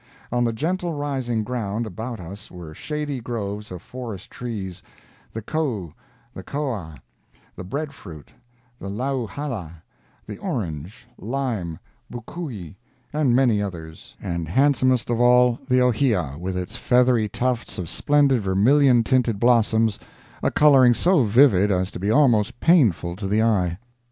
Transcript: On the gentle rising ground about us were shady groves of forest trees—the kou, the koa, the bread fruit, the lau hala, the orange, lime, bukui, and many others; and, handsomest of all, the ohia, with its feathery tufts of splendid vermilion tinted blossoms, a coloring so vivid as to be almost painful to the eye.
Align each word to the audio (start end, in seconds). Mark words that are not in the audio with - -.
On 0.31 0.43
the 0.45 0.51
gentle 0.51 0.93
rising 0.95 1.43
ground 1.43 1.85
about 1.85 2.19
us 2.19 2.49
were 2.49 2.73
shady 2.73 3.19
groves 3.21 3.69
of 3.71 3.83
forest 3.83 4.31
trees—the 4.31 5.41
kou, 5.43 5.93
the 6.33 6.41
koa, 6.41 6.95
the 7.55 7.63
bread 7.63 7.93
fruit, 7.93 8.33
the 8.79 8.89
lau 8.89 9.27
hala, 9.27 9.83
the 10.25 10.39
orange, 10.39 11.07
lime, 11.19 11.77
bukui, 12.11 12.73
and 13.13 13.35
many 13.35 13.61
others; 13.61 14.15
and, 14.19 14.47
handsomest 14.49 15.11
of 15.11 15.19
all, 15.19 15.59
the 15.69 15.83
ohia, 15.83 16.35
with 16.39 16.57
its 16.57 16.75
feathery 16.77 17.29
tufts 17.29 17.77
of 17.77 17.87
splendid 17.87 18.41
vermilion 18.41 19.03
tinted 19.03 19.39
blossoms, 19.39 19.99
a 20.41 20.49
coloring 20.49 20.95
so 20.95 21.21
vivid 21.21 21.69
as 21.69 21.91
to 21.91 21.99
be 21.99 22.09
almost 22.09 22.59
painful 22.59 23.15
to 23.15 23.27
the 23.27 23.43
eye. 23.43 23.77